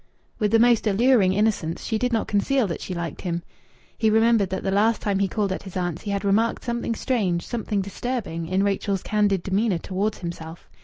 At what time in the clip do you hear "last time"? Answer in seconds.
4.71-5.19